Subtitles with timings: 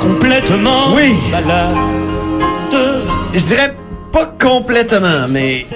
[0.00, 1.14] complètement Oui.
[1.30, 1.76] malade.
[3.34, 3.74] Je dirais
[4.12, 5.66] pas complètement, mais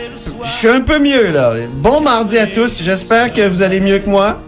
[0.44, 1.52] je suis un peu mieux là.
[1.74, 2.82] Bon mardi à tous.
[2.82, 4.40] J'espère que vous allez mieux que moi.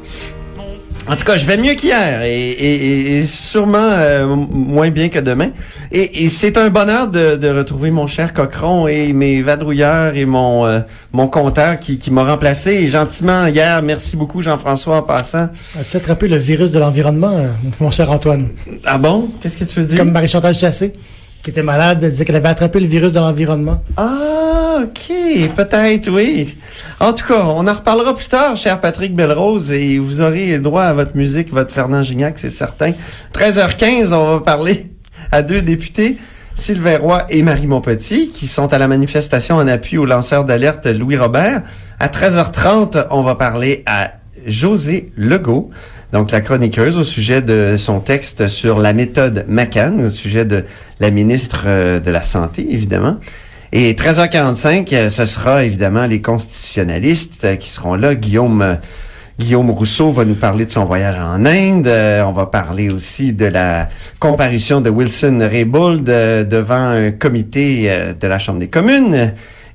[1.06, 5.10] En tout cas, je vais mieux qu'hier et, et- et- et sûrement euh, moins bien
[5.10, 5.50] que demain.
[5.92, 10.24] Et, et c'est un bonheur de, de retrouver mon cher Cochron et mes vadrouilleurs et
[10.24, 10.80] mon euh,
[11.12, 13.82] mon compteur qui, qui m'a remplacé et gentiment hier.
[13.82, 15.48] Merci beaucoup Jean-François en passant.
[15.78, 17.48] As-tu attrapé le virus de l'environnement, euh,
[17.80, 18.48] mon cher Antoine?
[18.86, 19.28] Ah bon?
[19.42, 19.98] Qu'est-ce que tu veux dire?
[19.98, 20.94] Comme Marie-Chantal Chassé,
[21.42, 23.82] qui était malade, elle disait qu'elle avait attrapé le virus de l'environnement.
[23.98, 26.56] Ah, ok, peut-être, oui.
[27.00, 30.82] En tout cas, on en reparlera plus tard, cher Patrick Belrose, et vous aurez droit
[30.82, 32.92] à votre musique, votre Fernand Gignac, c'est certain.
[33.34, 34.90] 13h15, on va parler
[35.30, 36.16] à deux députés,
[36.54, 40.86] Sylvain Roy et Marie Montpetit, qui sont à la manifestation en appui au lanceur d'alerte
[40.86, 41.62] Louis Robert.
[41.98, 44.12] À 13h30, on va parler à
[44.46, 45.70] José Legault,
[46.12, 50.64] donc la chroniqueuse, au sujet de son texte sur la méthode McCann, au sujet de
[51.00, 53.16] la ministre euh, de la Santé, évidemment.
[53.76, 58.14] Et 13h45, euh, ce sera évidemment les constitutionnalistes euh, qui seront là.
[58.14, 58.74] Guillaume euh,
[59.40, 61.88] Guillaume Rousseau va nous parler de son voyage en Inde.
[62.24, 63.88] On va parler aussi de la
[64.20, 69.32] comparution de Wilson Raybould devant un comité de la Chambre des communes.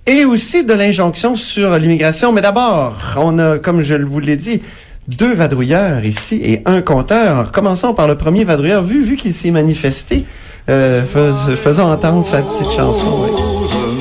[0.08, 2.32] Et aussi de l'injonction sur l'immigration.
[2.32, 4.62] Mais d'abord, on a, comme je vous l'ai dit,
[5.10, 7.52] deux vadrouilleurs ici et un compteur.
[7.52, 8.82] Commençons par le premier vadrouilleur.
[8.86, 10.24] Vu, vu qu'il s'est manifesté,
[10.68, 13.26] fais- faisons entendre sa petite chanson.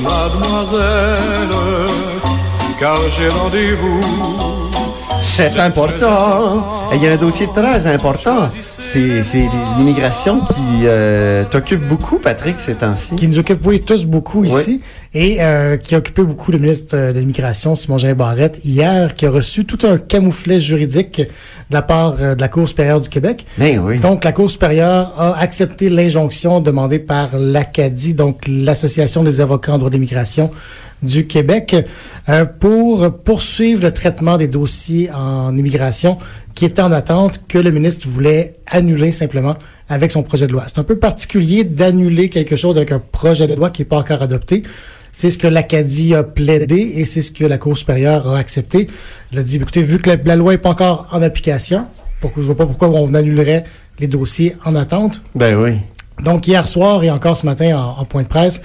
[0.01, 1.55] Mademoiselle,
[2.79, 4.48] car j'ai rendez-vous.
[5.47, 6.89] C'est important.
[6.91, 8.49] Et Il y a un dossier très important.
[8.59, 13.15] C'est l'immigration qui euh, t'occupe beaucoup, Patrick, ces temps-ci.
[13.15, 14.81] qui nous occupe, oui, tous beaucoup ici,
[15.13, 19.25] et euh, qui a occupé beaucoup le ministre euh, de l'Immigration, Simon-Jean Barrette, hier, qui
[19.25, 23.45] a reçu tout un camouflet juridique de la part de la Cour supérieure du Québec.
[23.57, 23.99] Mais oui.
[23.99, 29.77] Donc, la Cour supérieure a accepté l'injonction demandée par l'Acadie, donc l'Association des avocats en
[29.77, 30.51] droit d'immigration
[31.01, 31.75] du Québec,
[32.27, 36.17] euh, pour poursuivre le traitement des dossiers en immigration
[36.55, 39.55] qui étaient en attente que le ministre voulait annuler simplement
[39.87, 40.65] avec son projet de loi.
[40.67, 43.97] C'est un peu particulier d'annuler quelque chose avec un projet de loi qui n'est pas
[43.97, 44.63] encore adopté.
[45.11, 48.87] C'est ce que l'Acadie a plaidé et c'est ce que la Cour supérieure a accepté.
[49.31, 51.85] Elle a dit, écoutez, vu que la, la loi n'est pas encore en application,
[52.21, 53.63] pourquoi, je vois pas pourquoi on annulerait
[53.99, 55.21] les dossiers en attente.
[55.33, 55.77] Ben oui.
[56.23, 58.61] Donc, hier soir et encore ce matin en, en point de presse,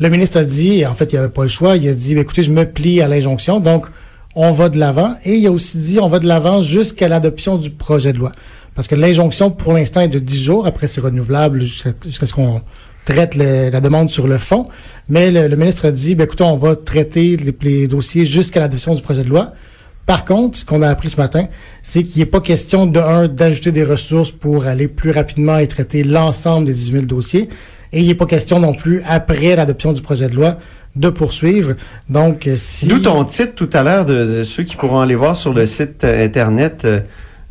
[0.00, 2.14] le ministre a dit, en fait, il n'y avait pas le choix, il a dit,
[2.14, 3.86] Ben, écoutez, je me plie à l'injonction, donc
[4.34, 5.14] on va de l'avant.
[5.24, 8.32] Et il a aussi dit, on va de l'avant jusqu'à l'adoption du projet de loi.
[8.74, 10.66] Parce que l'injonction, pour l'instant, est de 10 jours.
[10.66, 12.62] Après, c'est renouvelable jusqu'à ce qu'on
[13.04, 14.68] traite la demande sur le fond.
[15.08, 18.60] Mais le, le ministre a dit, ben, écoutez, on va traiter les, les dossiers jusqu'à
[18.60, 19.52] l'adoption du projet de loi.
[20.08, 21.48] Par contre, ce qu'on a appris ce matin,
[21.82, 25.66] c'est qu'il n'est pas question de un d'ajouter des ressources pour aller plus rapidement et
[25.66, 27.50] traiter l'ensemble des 18 000 dossiers,
[27.92, 30.56] et il n'est pas question non plus après l'adoption du projet de loi
[30.96, 31.74] de poursuivre.
[32.08, 35.14] Donc, euh, si D'où ton titre tout à l'heure de, de ceux qui pourront aller
[35.14, 37.00] voir sur le site euh, internet euh,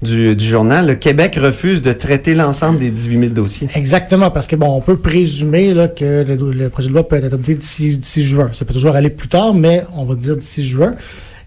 [0.01, 0.85] du, du journal.
[0.85, 3.67] Le Québec refuse de traiter l'ensemble des 18 000 dossiers.
[3.73, 7.15] Exactement, parce que bon, on peut présumer là, que le, le projet de loi peut
[7.15, 8.49] être adopté d'ici d'ici juin.
[8.53, 10.95] Ça peut toujours aller plus tard, mais on va dire d'ici juin.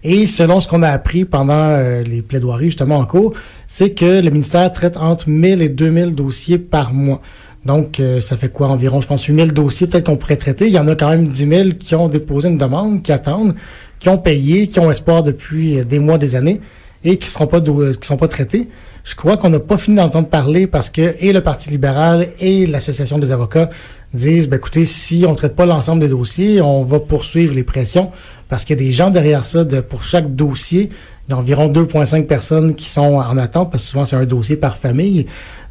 [0.03, 3.33] Et selon ce qu'on a appris pendant euh, les plaidoiries justement en cours,
[3.67, 7.21] c'est que le ministère traite entre 1000 et 2000 dossiers par mois.
[7.65, 10.67] Donc, euh, ça fait quoi environ, je pense, 8000 dossiers peut-être qu'on pourrait traiter.
[10.67, 13.53] Il y en a quand même 10 000 qui ont déposé une demande, qui attendent,
[13.99, 16.59] qui ont payé, qui ont espoir depuis euh, des mois, des années,
[17.03, 18.67] et qui seront pas euh, qui sont pas traités.
[19.03, 22.67] Je crois qu'on n'a pas fini d'entendre parler parce que et le Parti libéral et
[22.67, 23.69] l'Association des avocats
[24.13, 28.11] disent, ben écoutez, si on traite pas l'ensemble des dossiers, on va poursuivre les pressions
[28.49, 29.63] parce qu'il y a des gens derrière ça.
[29.63, 30.89] De, pour chaque dossier,
[31.27, 34.25] il y a environ 2,5 personnes qui sont en attente parce que souvent c'est un
[34.25, 35.25] dossier par famille.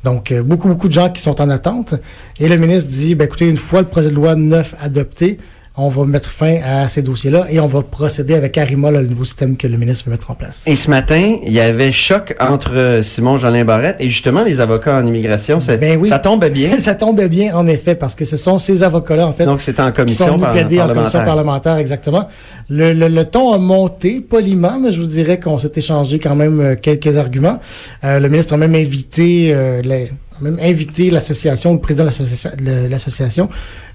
[0.05, 1.94] Donc, euh, beaucoup, beaucoup de gens qui sont en attente.
[2.38, 5.38] Et le ministre dit, ben écoutez, une fois le projet de loi neuf adopté,
[5.77, 9.07] on va mettre fin à ces dossiers-là et on va procéder avec Arima, là, le
[9.09, 10.65] nouveau système que le ministre veut mettre en place.
[10.67, 14.61] Et ce matin, il y avait choc entre euh, Simon Jolin Barrette et justement les
[14.61, 15.59] avocats en immigration.
[15.61, 16.09] Ça, Ben oui.
[16.09, 16.71] ça tombe bien.
[16.81, 19.81] Ça tombe bien, en effet, parce que ce sont ces avocats-là, en fait, Donc c'était
[19.83, 21.25] en qui sont commission par- plaider en commission parlementaire.
[21.25, 22.29] parlementaire, exactement.
[22.69, 26.35] Le, le, le ton a monté poliment, mais je vous dirais qu'on s'est échangé quand
[26.35, 27.59] même euh, quelques arguments.
[28.05, 32.57] Euh, le ministre a même invité, euh, les- même invité l'association, le président de l'associa-
[32.57, 33.49] de l'association,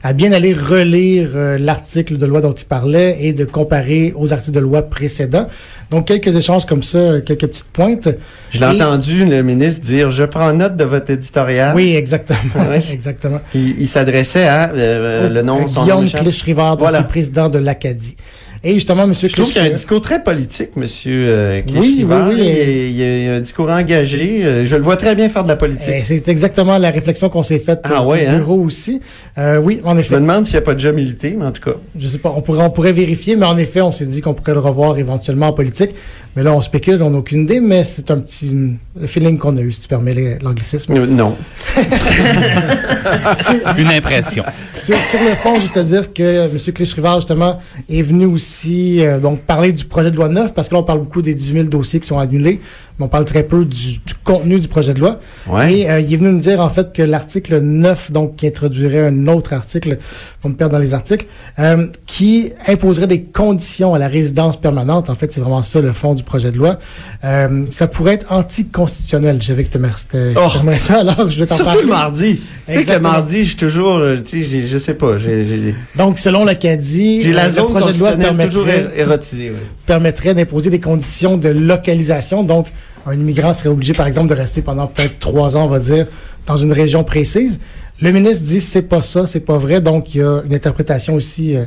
[0.04, 4.32] à bien aller relire euh, l'article de loi dont il parlait et de comparer aux
[4.34, 5.48] articles de loi précédents.
[5.92, 8.10] Donc, quelques échanges comme ça, quelques petites pointes.
[8.52, 11.76] Je l'ai Et- entendu le ministre dire je prends note de votre éditorial.
[11.76, 12.40] Oui, exactement.
[12.92, 13.42] Exactement.
[13.54, 16.06] Il, il s'adressait à euh, le nom Guillaume.
[16.08, 17.02] Clich-Rivard, Voilà.
[17.02, 18.16] le président de l'Acadie.
[18.68, 22.04] Et justement, Monsieur Je trouve qu'il y a un discours très politique, Monsieur euh, Oui,
[22.04, 22.36] oui, oui.
[22.40, 24.42] Il, y a- il y un discours engagé.
[24.44, 25.88] Euh, Je le vois très bien faire de la politique.
[25.94, 28.38] Eh, C'est exactement la réflexion qu'on s'est faite Ah euh, ouais, hein?
[28.40, 29.02] bureau aussi.
[29.38, 30.16] Euh, oui, en Je effet.
[30.16, 31.78] me demande s'il n'y a pas déjà milité, mais en tout cas.
[32.00, 34.34] Je sais pas, on pourrait, on pourrait vérifier, mais en effet, on s'est dit qu'on
[34.34, 35.92] pourrait le revoir éventuellement en politique.
[36.36, 38.54] Mais là, on spécule, on n'a aucune idée, mais c'est un petit
[39.00, 40.94] le feeling qu'on a eu, si tu permets l'anglicisme.
[40.96, 41.38] Euh, non.
[43.78, 44.44] Une impression.
[44.82, 46.58] sur, sur le fond, juste à dire que M.
[46.58, 47.60] Clich-Rivard, justement,
[47.90, 50.84] est venu aussi euh, donc parler du projet de loi 9, parce que là, on
[50.84, 52.60] parle beaucoup des 18 000 dossiers qui sont annulés,
[52.98, 55.20] mais on parle très peu du, du contenu du projet de loi.
[55.48, 55.80] Ouais.
[55.80, 59.08] Et euh, il est venu nous dire, en fait, que l'article 9, donc, qui introduirait
[59.08, 59.98] un autre article,
[60.42, 61.26] pour me perdre dans les articles,
[61.60, 65.92] euh, qui imposerait des conditions à la résidence permanente, en fait, c'est vraiment ça le
[65.92, 66.80] fond du projet de loi,
[67.24, 69.42] euh, ça pourrait être anticonstitutionnel.
[69.42, 69.92] J'avais que t'aimerais
[70.38, 70.50] Oh.
[70.78, 71.82] ça, alors je vais t'en Surtout parler.
[71.84, 72.40] le mardi.
[72.68, 75.46] Tu sais que le mardi, je suis toujours, euh, tu sais, je sais pas, j'ai
[75.46, 79.50] j'ai- Donc, selon l'Acadie, euh, la le zone projet de loi permettrait, érotisée.
[79.52, 79.56] ouais.
[79.86, 82.44] permettrait d'imposer des conditions de localisation.
[82.44, 82.68] Donc,
[83.06, 86.08] un immigrant serait obligé, par exemple, de rester pendant peut-être trois ans, on va dire,
[86.48, 87.60] dans une région précise.
[88.02, 89.80] Le ministre dit c'est pas ça, c'est pas vrai.
[89.80, 91.66] Donc, il y a une interprétation aussi euh,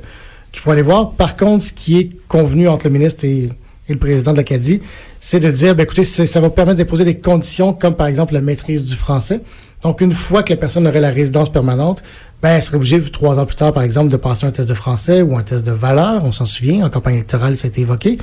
[0.51, 1.13] qu'il faut aller voir.
[1.13, 3.49] Par contre, ce qui est convenu entre le ministre et,
[3.89, 4.81] et le président de l'Acadie,
[5.21, 8.41] c'est de dire, ben, écoutez, ça va permettre d'imposer des conditions comme, par exemple, la
[8.41, 9.41] maîtrise du français.
[9.83, 12.03] Donc, une fois que la personne aurait la résidence permanente,
[12.43, 14.75] ben, elle serait obligée, trois ans plus tard, par exemple, de passer un test de
[14.75, 16.25] français ou un test de valeur.
[16.25, 18.19] On s'en souvient, en campagne électorale, ça a été évoqué.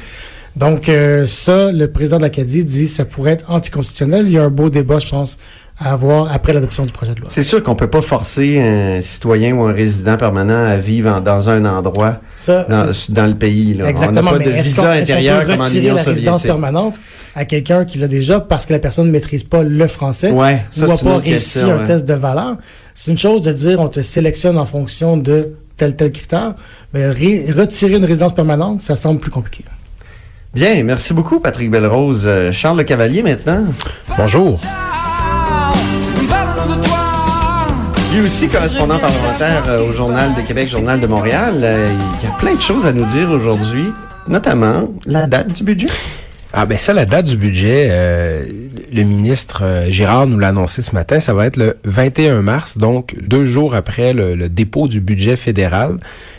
[0.55, 4.25] Donc, euh, ça, le président de l'Acadie dit ça pourrait être anticonstitutionnel.
[4.27, 5.37] Il y a un beau débat, je pense,
[5.77, 7.29] à avoir après l'adoption du projet de loi.
[7.31, 11.19] C'est sûr qu'on peut pas forcer un citoyen ou un résident permanent à vivre en-
[11.19, 12.65] dans un endroit Ça,
[13.09, 13.73] dans, le pays.
[13.73, 13.89] Là.
[13.89, 16.03] Exactement, On n'a pas mais de est-ce visa intérieur peut comme en retirer Union la
[16.03, 16.95] résidence permanente
[17.35, 20.63] à quelqu'un qui l'a déjà parce que la personne ne maîtrise pas le français Ouais,
[20.71, 21.71] ça ou n'a pas réussi question.
[21.71, 21.85] un ouais.
[21.85, 22.55] test de valeur?
[22.93, 26.53] C'est une chose de dire on te sélectionne en fonction de tel tel critère,
[26.93, 29.65] mais ré- retirer une résidence permanente, ça semble plus compliqué.
[30.53, 32.23] Bien, merci beaucoup Patrick Belrose.
[32.25, 33.65] Euh, Charles Le Cavalier maintenant.
[34.17, 34.57] Bonjour.
[38.15, 41.55] Lui aussi correspondant parlementaire euh, au Journal de Québec, Journal de Montréal.
[41.61, 41.89] Euh,
[42.21, 43.87] il y a plein de choses à nous dire aujourd'hui,
[44.29, 45.87] notamment la date du budget.
[46.53, 48.45] Ah ben ça, la date du budget, euh,
[48.93, 53.17] le ministre Girard nous l'a annoncé ce matin, ça va être le 21 mars, donc
[53.21, 55.97] deux jours après le dépôt du budget fédéral.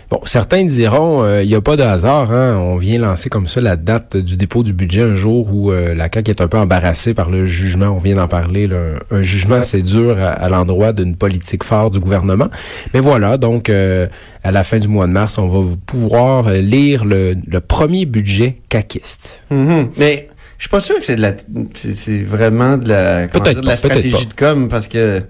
[0.08, 3.48] Bon, certains diront, euh, il n'y a pas de hasard, hein, on vient lancer comme
[3.48, 6.46] ça la date du dépôt du budget un jour où euh, la CAQ est un
[6.46, 8.76] peu embarrassée par le jugement, on vient d'en parler, là,
[9.10, 12.48] un, un jugement assez dur à, à l'endroit d'une politique forte du gouvernement.
[12.94, 14.06] Mais voilà, donc euh,
[14.44, 18.06] à la fin du mois de mars, on va pouvoir euh, lire le, le premier
[18.06, 19.40] budget caquiste.
[19.50, 19.88] Mhm.
[19.96, 21.32] Mais je suis pas sûr que c'est de la,
[21.74, 25.20] c'est c'est vraiment de la, comment dire, de la pas, stratégie de com parce que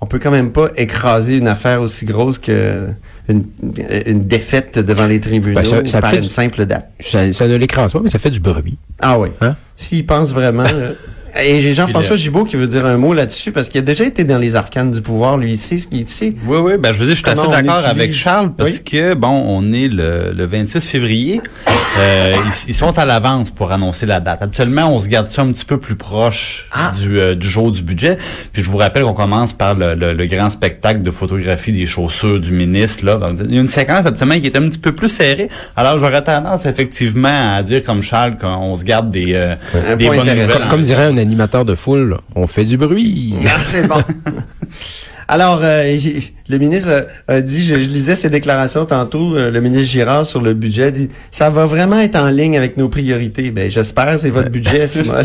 [0.00, 2.86] on peut quand même pas écraser une affaire aussi grosse que
[3.30, 3.44] une,
[4.06, 6.90] une défaite devant les tribunaux Ben, ça- ça par fait une du- simple date.
[7.00, 8.76] Ça, ça ne l'écrase pas, mais ça fait du bruit.
[9.00, 9.28] Ah oui.
[9.40, 9.56] Hein?
[9.76, 10.64] S'ils pensent vraiment.
[11.38, 14.24] Et j'ai Jean-François Gibault qui veut dire un mot là-dessus parce qu'il a déjà été
[14.24, 16.34] dans les arcanes du pouvoir, lui, sait ce qu'il sait.
[16.46, 18.84] Oui, oui, ben je veux dire, je suis Comment assez d'accord avec Charles parce Oui.
[18.84, 21.40] que, bon, on est le, le 26 février.
[21.98, 24.42] Euh, ils, ils sont à l'avance pour annoncer la date.
[24.42, 26.92] Habituellement, on se garde ça un petit peu plus proche Ah.
[27.00, 28.18] du, euh, du jour du budget.
[28.52, 31.86] Puis je vous rappelle qu'on commence par le, le- le grand spectacle de photographie des
[31.86, 33.04] chaussures du ministre.
[33.04, 33.16] Là.
[33.16, 35.48] Donc, il y a une séquence habituellement qui est un petit peu plus serrée.
[35.76, 39.54] Alors, j'aurais tendance effectivement à dire, comme Charles, qu'on se garde des, euh,
[39.96, 40.48] des bonnes nouvelles.
[40.48, 43.34] Comme, comme dirait un animateur de foule, on fait du bruit.
[43.62, 44.02] C'est bon.
[45.32, 45.96] Alors, euh,
[46.48, 50.40] le ministre a, dit, je, je lisais ses déclarations tantôt, euh, le ministre Girard sur
[50.40, 53.52] le budget a dit, ça va vraiment être en ligne avec nos priorités.
[53.52, 55.24] Ben, j'espère, c'est votre budget, Simone.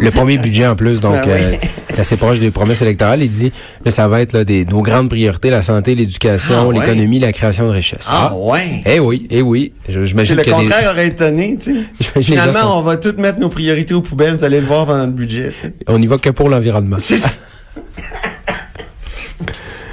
[0.00, 1.32] Le premier budget en plus, donc Ben oui.
[1.40, 1.52] euh,
[1.90, 3.22] c'est assez proche des promesses électorales.
[3.22, 3.52] Il dit,
[3.84, 6.80] là, ça va être là, des, nos grandes priorités, la santé, l'éducation, Ah, ouais.
[6.80, 8.08] l'économie, la création de richesses.
[8.08, 8.82] Ah, ouais.
[8.84, 9.72] Eh oui, eh oui.
[9.88, 12.20] J'imagine le des- contraire aurait étonné, tu sais.
[12.22, 15.06] Finalement, sont- on va toutes mettre nos priorités aux poubelles, vous allez le voir pendant
[15.06, 15.72] le budget, tu sais.
[15.86, 16.96] on y va que pour l'environnement.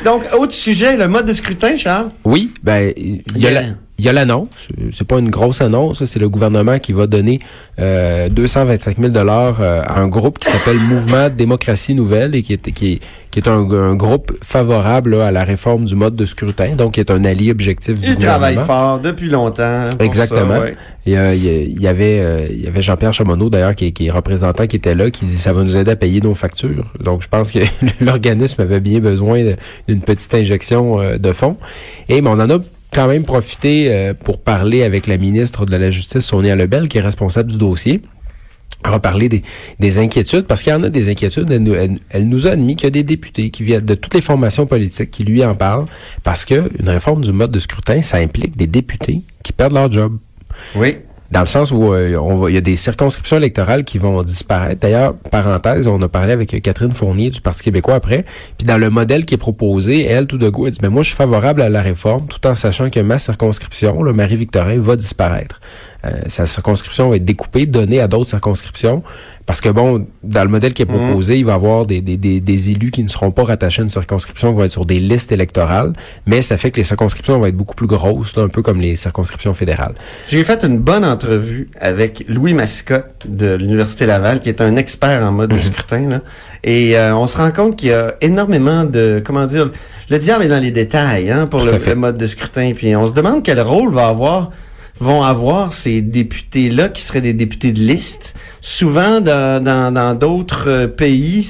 [0.08, 2.12] Donc, autre sujet, le mode de scrutin, Charles?
[2.24, 3.62] Oui, ben il y a la,
[4.00, 7.40] il y a l'annonce, c'est pas une grosse annonce, c'est le gouvernement qui va donner
[7.80, 12.54] euh, 225 000 dollars euh, à un groupe qui s'appelle Mouvement Démocratie Nouvelle et qui
[12.54, 13.00] est qui
[13.32, 16.94] qui est un, un groupe favorable là, à la réforme du mode de scrutin, donc
[16.94, 18.66] qui est un allié objectif du Il travaille gouvernement.
[18.66, 19.90] fort depuis longtemps.
[19.92, 20.54] pour Exactement.
[20.56, 20.76] ça, ouais.
[21.06, 23.92] Et, euh, il y il avait euh, il y avait Jean-Pierre Chamonneau d'ailleurs qui, est-
[23.92, 26.34] qui est représentant qui était là qui dit ça va nous aider à payer nos
[26.34, 26.92] factures.
[27.04, 27.60] Donc je pense que
[28.02, 29.44] l'organisme avait bien besoin
[29.88, 31.58] d'une petite injection de fonds.
[32.10, 32.58] Et mais on en a
[32.94, 36.98] quand même profité euh, pour parler avec la ministre de la Justice Sonia Lebel qui
[36.98, 38.02] est responsable du dossier.
[38.86, 39.42] On va parler des,
[39.80, 41.50] des inquiétudes, parce qu'il y en a des inquiétudes.
[41.52, 43.96] Elle nous, elle- elle nous a admis qu'il y a des députés qui viennent de
[43.96, 45.86] toutes les formations politiques qui lui en parlent,
[46.24, 49.92] parce que une réforme du mode de scrutin, ça implique des députés qui perdent leur
[49.92, 50.18] job.
[50.76, 50.98] Oui.
[51.30, 54.24] Dans le sens où euh, on va, il y a des circonscriptions électorales qui vont
[54.24, 54.80] disparaître.
[54.80, 58.24] D'ailleurs, parenthèse, on a parlé avec euh, Catherine Fournier du Parti québécois après.
[58.58, 61.04] Puis dans le modèle qui est proposé, elle, tout de go, elle dit, mais moi,
[61.04, 64.96] je suis favorable à la réforme, tout en sachant que ma circonscription, le Marie-Victorin, va
[64.96, 65.60] disparaître.
[66.08, 69.04] Euh, sa circonscription va être découpée, donnée à d'autres circonscriptions.
[69.46, 72.18] Parce que bon, dans le modèle qui est proposé, il va y avoir des, des,
[72.18, 74.86] des, des élus qui ne seront pas rattachés à une circonscription, qui vont être sur
[74.86, 75.94] des listes électorales,
[76.26, 78.82] mais ça fait que les circonscriptions vont être beaucoup plus grosses, là, un peu comme
[78.82, 79.94] les circonscriptions fédérales.
[80.28, 85.24] J'ai fait une bonne entrevue avec Louis Mascotte de l'Université Laval, qui est un expert
[85.24, 85.38] en Mhm.
[85.38, 86.10] mode de scrutin.
[86.10, 86.22] Là.
[86.66, 89.22] Et euh, on se rend compte qu'il y a énormément de...
[89.26, 89.72] Comment dire?
[90.10, 92.74] Le diable est dans les détails hein, pour le, le mode de scrutin.
[92.76, 94.52] Puis on se demande quel rôle va avoir
[95.00, 98.34] vont avoir ces députés-là qui seraient des députés de liste.
[98.62, 101.44] Souvent, dans dans- dans d'autres euh, pays,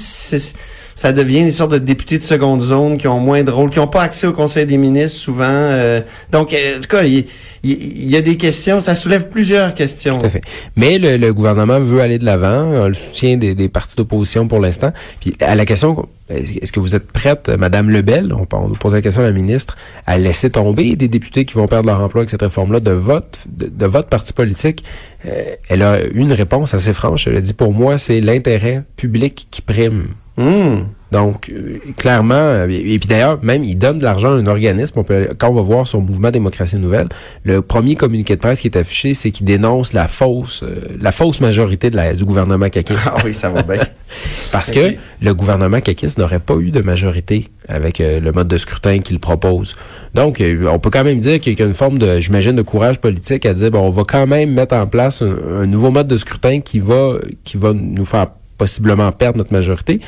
[0.98, 3.78] ça devient des sortes de députés de seconde zone qui ont moins de rôle, qui
[3.78, 5.44] n'ont pas accès au Conseil des ministres souvent.
[5.46, 6.00] euh,
[6.32, 7.24] donc, euh, en tout cas, il,
[7.62, 10.18] y a des questions, ça soulève plusieurs questions.
[10.18, 10.40] Tout à fait.
[10.74, 14.92] Mais le, gouvernement veut aller de l'avant, le soutien des, partis d'opposition pour l'instant.
[15.20, 19.00] Puis à la question, est-ce que vous êtes prête, Madame Lebel, on, on pose la
[19.00, 22.30] question à la ministre, à laisser tomber des députés qui vont perdre leur emploi avec
[22.30, 24.82] cette réforme-là de votre de, votre parti politique?
[25.26, 27.28] Euh, Elle a une réponse assez franche.
[27.28, 30.08] Elle a dit pour moi c'est l'intérêt public qui prime.
[30.38, 30.84] Hmm.
[31.10, 34.46] Donc, euh, clairement, euh, et, et puis d'ailleurs, même, il donne de l'argent à un
[34.46, 34.92] organisme.
[34.96, 37.08] On peut, quand on va voir son mouvement Démocratie Nouvelle,
[37.42, 41.10] le premier communiqué de presse qui est affiché, c'est qu'il dénonce la fausse, euh, la
[41.10, 43.08] fausse majorité de la, du gouvernement caquiste.
[43.10, 43.82] Ah oui, ça va bien.
[44.52, 48.58] Parce que le gouvernement caquiste n'aurait pas eu de majorité avec euh, le mode de
[48.58, 49.74] scrutin qu'il propose.
[50.14, 53.00] Donc, on peut quand même dire qu'il y a une forme de, j'imagine, de courage
[53.00, 56.06] politique à dire, bon, on va quand même mettre en place un, un nouveau mode
[56.06, 57.14] de scrutin qui va,
[57.44, 60.00] qui va nous faire possiblement perdre notre majorité.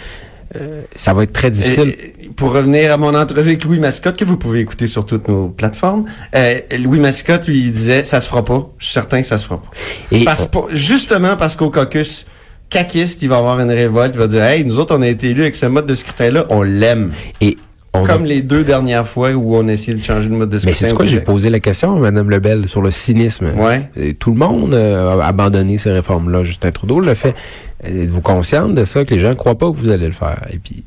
[0.56, 1.94] Euh, ça va être très difficile.
[2.36, 5.46] Pour revenir à mon entrevue avec Louis Mascotte, que vous pouvez écouter sur toutes nos
[5.48, 8.68] plateformes, euh, Louis Mascotte, lui, il disait, ça se fera pas.
[8.78, 9.70] Je suis certain que ça se fera pas.
[10.10, 12.26] Et Parce, pour- justement parce qu'au caucus,
[12.68, 15.30] caquiste, il va avoir une révolte, il va dire, hey, nous autres, on a été
[15.30, 17.12] élus avec ce mode de scrutin-là, on l'aime.
[17.40, 17.56] Et
[17.92, 20.50] on a- Comme les deux dernières fois où on a essayé de changer le mode
[20.50, 20.78] de scrutin.
[20.84, 23.50] Mais c'est quoi j'ai posé la question à Mme Lebel sur le cynisme.
[23.56, 23.90] Ouais.
[24.18, 26.44] Tout le monde euh, a abandonné ces réformes-là.
[26.44, 27.34] Justin Trudeau l'a fait.
[27.82, 30.46] Êtes-vous consciente de ça, que les gens ne croient pas que vous allez le faire?
[30.52, 30.84] Et puis,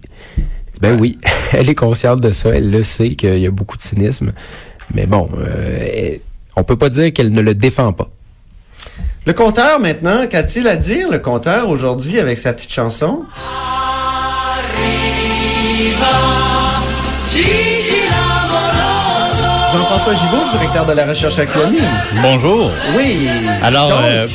[0.82, 1.18] ben oui,
[1.52, 4.32] elle est consciente de ça, elle le sait qu'il y a beaucoup de cynisme.
[4.94, 6.18] Mais bon, euh,
[6.56, 8.10] on peut pas dire qu'elle ne le défend pas.
[9.26, 13.24] Le compteur, maintenant, qu'a-t-il à dire, le compteur, aujourd'hui, avec sa petite chanson?
[19.94, 21.78] Jean-François Gibault, directeur de la recherche Clonie.
[22.24, 22.72] Bonjour.
[22.98, 23.30] Oui.
[23.62, 24.28] Alors, Donc, euh,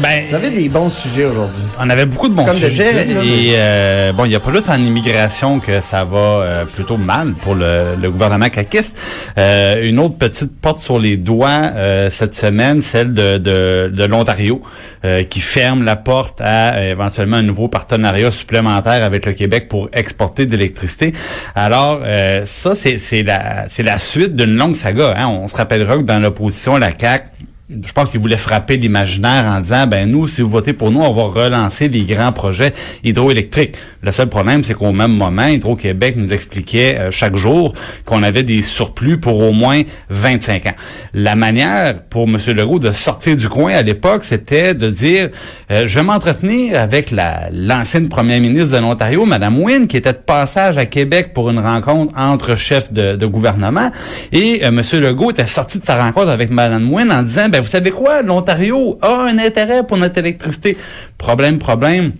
[0.00, 1.62] ben, vous avez des bons sujets aujourd'hui.
[1.80, 3.06] on avait beaucoup de bons Comme sujets.
[3.24, 6.96] et euh, bon, il y a pas juste en immigration que ça va euh, plutôt
[6.96, 8.96] mal pour le, le gouvernement caquiste.
[9.38, 14.04] Euh, une autre petite porte sur les doigts euh, cette semaine, celle de, de, de
[14.04, 14.62] l'Ontario,
[15.04, 19.68] euh, qui ferme la porte à euh, éventuellement un nouveau partenariat supplémentaire avec le Québec
[19.68, 21.12] pour exporter de l'électricité.
[21.54, 25.14] Alors, euh, ça, c'est la, c'est la suite d'une longue saga.
[25.16, 25.28] Hein.
[25.28, 27.30] On se rappellera que dans l'opposition, la CAQ
[27.70, 31.00] je pense qu'il voulait frapper l'imaginaire en disant ben nous si vous votez pour nous
[31.00, 32.72] on va relancer les grands projets
[33.04, 33.76] hydroélectriques.
[34.02, 37.74] Le seul problème c'est qu'au même moment Hydro-Québec nous expliquait euh, chaque jour
[38.06, 40.74] qu'on avait des surplus pour au moins 25 ans.
[41.12, 42.38] La manière pour M.
[42.56, 45.28] Legault de sortir du coin à l'époque c'était de dire
[45.70, 50.14] euh, je vais m'entretenir avec la l'ancienne première ministre de l'Ontario Mme Wynne qui était
[50.14, 53.90] de passage à Québec pour une rencontre entre chefs de, de gouvernement
[54.32, 54.80] et euh, M.
[55.02, 58.22] Legault était sorti de sa rencontre avec Mme Wynne en disant ben vous savez quoi?
[58.22, 60.76] l'Ontario a un intérêt pour notre électricité
[61.16, 62.12] problème problème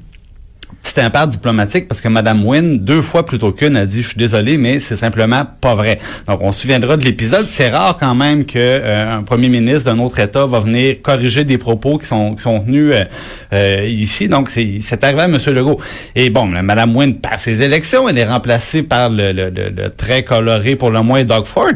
[0.83, 4.17] petit impasse diplomatique parce que Mme Wynne, deux fois plutôt qu'une, a dit «Je suis
[4.17, 7.43] désolé, mais c'est simplement pas vrai.» Donc, on se souviendra de l'épisode.
[7.43, 11.45] C'est rare quand même que euh, un premier ministre d'un autre État va venir corriger
[11.45, 13.05] des propos qui sont qui sont tenus euh,
[13.53, 14.29] euh, ici.
[14.29, 15.37] Donc, c'est arrivé à M.
[15.49, 15.81] Legault.
[16.15, 18.09] Et bon, Mme Wynne passe ses élections.
[18.09, 21.73] Elle est remplacée par le- le très coloré, pour le moins, Doug Ford.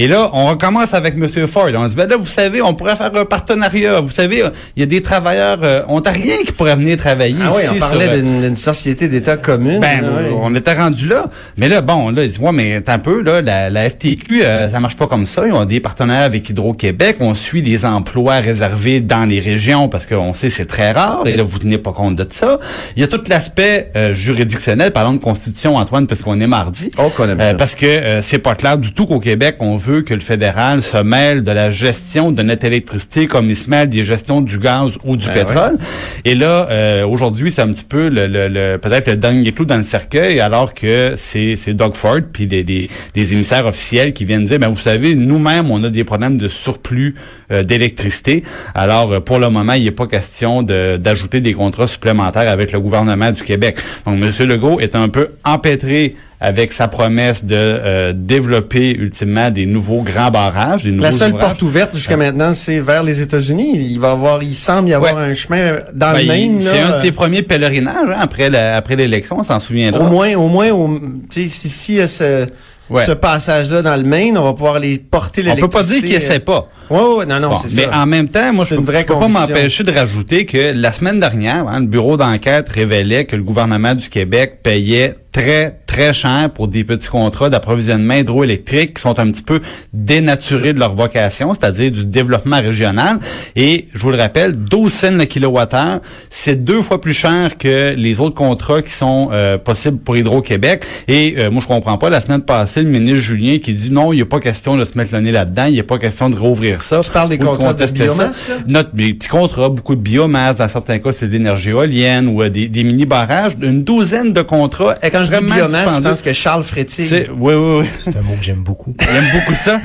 [0.00, 1.26] Et là, on recommence avec M.
[1.48, 1.68] Ford.
[1.74, 3.98] On dit, ben là, vous savez, on pourrait faire un partenariat.
[4.00, 4.44] Vous savez,
[4.76, 7.72] il y a des travailleurs euh, ontariens qui pourraient venir travailler Ah oui, ici.
[7.74, 9.80] on parlait sur, euh, d'une d'une société d'État commune.
[9.80, 10.30] ben, là, ouais.
[10.40, 11.26] on était rendu là.
[11.56, 14.42] Mais là, bon, là, ils disent, ouais, mais t'as un peu, là, la, la FTQ,
[14.44, 15.46] euh, ça marche pas comme ça.
[15.48, 17.16] Ils ont des partenaires avec Hydro-Québec.
[17.18, 21.22] On suit des emplois réservés dans les régions parce qu'on sait c'est très rare.
[21.26, 22.60] Et là, vous tenez pas compte de ça.
[22.94, 26.92] Il y a tout l'aspect euh, juridictionnel, parlons de constitution, Antoine, parce qu'on est mardi.
[26.98, 27.54] Oh, qu'on aime Euh, ça.
[27.56, 30.82] parce que euh, c'est pas clair du tout qu'au Québec, on veut que le fédéral
[30.82, 34.58] se mêle de la gestion de notre électricité comme il se mêle des gestions du
[34.58, 35.78] gaz ou du Ben pétrole.
[36.24, 39.64] Et là, euh, aujourd'hui, c'est un petit peu le, le- le- peut-être le dernier clou
[39.64, 44.12] dans le cercueil, alors que c'est c'est Doug Ford puis des, des, des émissaires officiels
[44.12, 47.14] qui viennent dire, ben vous savez, nous-mêmes, on a des problèmes de surplus
[47.50, 48.42] euh, d'électricité.
[48.74, 52.72] Alors, euh, pour le moment, il n'est pas question de- d'ajouter des contrats supplémentaires avec
[52.72, 53.78] le gouvernement du Québec.
[54.06, 54.46] Donc, M.
[54.48, 60.30] Legault est un peu empêtré avec sa promesse de euh, développer ultimement des nouveaux grands
[60.30, 61.48] barrages, des nouveaux La seule ouvrages.
[61.48, 63.72] porte ouverte jusqu'à maintenant, c'est vers les États-Unis.
[63.90, 65.22] Il va avoir, il semble y avoir Ouais.
[65.22, 66.60] un chemin dans Ben, le il- Maine.
[66.60, 70.04] C'est un de ses euh, premiers pèlerinages hein, après la- après l'élection, on s'en souviendra.
[70.04, 72.46] Au moins, au moins, au, si, si y a ce,
[72.90, 73.04] Ouais.
[73.04, 76.14] ce passage-là dans le Maine, on va pouvoir les porter on peut pas dire qu'il
[76.14, 76.68] essaie pas.
[76.88, 77.98] Ouais, ouais, non, non, Bon, c'est mais ça.
[78.00, 81.20] en même temps, moi, je C'est peux, peux pas m'empêcher de rajouter que la semaine
[81.20, 86.50] dernière, hein, le bureau d'enquête révélait que le gouvernement du Québec payait très, très cher
[86.54, 89.60] pour des petits contrats d'approvisionnement hydroélectrique qui sont un petit peu
[89.92, 93.18] dénaturés de leur vocation, c'est-à-dire du développement régional.
[93.56, 97.94] Et, je vous le rappelle, 12 cents le kilowattheure, c'est deux fois plus cher que
[97.96, 100.84] les autres contrats qui sont euh, possibles pour Hydro-Québec.
[101.08, 104.12] Et euh, moi, je comprends pas, la semaine passée, le ministre Julien qui dit non,
[104.12, 105.98] il n'y a pas question de se mettre le nez là-dedans, il n'y a pas
[105.98, 107.00] question de rouvrir ça.
[107.00, 107.92] Tu parles des de contrats de ça.
[107.92, 108.56] biomasse, là?
[108.68, 112.50] Notre des petits contrats, beaucoup de biomasse, dans certains cas, c'est d'énergie éolienne ou euh,
[112.50, 115.56] des, des mini-barrages, une douzaine de contrats extrêmement
[115.96, 117.08] je pense que Charles Frétille.
[117.08, 117.86] C'est- Oui, oui, oui.
[118.00, 118.94] C'est un mot que j'aime beaucoup.
[119.00, 119.78] J'aime beaucoup ça.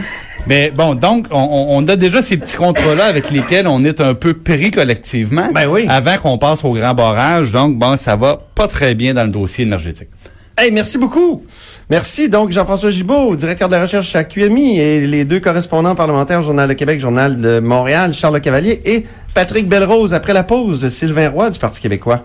[0.48, 4.34] Mais bon, donc, on, a déjà ces petits contrats-là avec lesquels on est un peu
[4.34, 5.86] pris collectivement Ben oui.
[5.88, 7.52] avant qu'on passe au grand barrage.
[7.52, 10.10] Donc, bon, ça va pas très bien dans le dossier énergétique.
[10.58, 11.44] Hey, merci beaucoup.
[11.90, 16.44] Merci donc Jean-François Gibault, directeur de la recherche à QMI et les deux correspondants parlementaires
[16.44, 20.14] Journal de Québec, Journal de Montréal, Charles Le Cavalier et Patrick Belrose.
[20.14, 22.24] Après la pause, Sylvain Roy du Parti québécois.